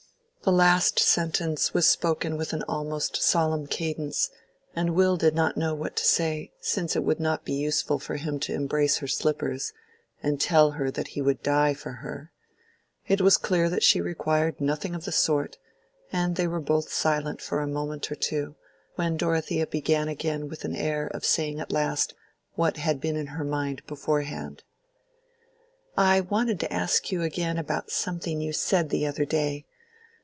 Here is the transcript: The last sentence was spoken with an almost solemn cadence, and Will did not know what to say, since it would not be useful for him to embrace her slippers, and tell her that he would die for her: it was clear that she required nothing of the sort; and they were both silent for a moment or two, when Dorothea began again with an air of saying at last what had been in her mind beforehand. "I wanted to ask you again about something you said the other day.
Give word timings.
The 0.43 0.51
last 0.51 0.97
sentence 0.97 1.71
was 1.71 1.87
spoken 1.87 2.35
with 2.35 2.51
an 2.51 2.63
almost 2.63 3.21
solemn 3.21 3.67
cadence, 3.67 4.31
and 4.75 4.95
Will 4.95 5.15
did 5.15 5.35
not 5.35 5.55
know 5.55 5.75
what 5.75 5.95
to 5.97 6.03
say, 6.03 6.51
since 6.59 6.95
it 6.95 7.03
would 7.03 7.19
not 7.19 7.45
be 7.45 7.53
useful 7.53 7.99
for 7.99 8.15
him 8.15 8.39
to 8.39 8.53
embrace 8.55 8.97
her 8.97 9.07
slippers, 9.07 9.71
and 10.23 10.41
tell 10.41 10.71
her 10.71 10.89
that 10.89 11.09
he 11.09 11.21
would 11.21 11.43
die 11.43 11.75
for 11.75 11.91
her: 11.91 12.31
it 13.07 13.21
was 13.21 13.37
clear 13.37 13.69
that 13.69 13.83
she 13.83 14.01
required 14.01 14.59
nothing 14.59 14.95
of 14.95 15.05
the 15.05 15.11
sort; 15.11 15.59
and 16.11 16.35
they 16.37 16.47
were 16.47 16.59
both 16.59 16.91
silent 16.91 17.39
for 17.39 17.59
a 17.59 17.67
moment 17.67 18.11
or 18.11 18.15
two, 18.15 18.55
when 18.95 19.17
Dorothea 19.17 19.67
began 19.67 20.07
again 20.07 20.49
with 20.49 20.65
an 20.65 20.75
air 20.75 21.05
of 21.05 21.23
saying 21.23 21.59
at 21.59 21.71
last 21.71 22.15
what 22.55 22.77
had 22.77 22.99
been 22.99 23.15
in 23.15 23.27
her 23.27 23.43
mind 23.45 23.85
beforehand. 23.85 24.63
"I 25.95 26.19
wanted 26.21 26.59
to 26.61 26.73
ask 26.73 27.11
you 27.11 27.21
again 27.21 27.59
about 27.59 27.91
something 27.91 28.41
you 28.41 28.53
said 28.53 28.89
the 28.89 29.05
other 29.05 29.23
day. 29.25 29.67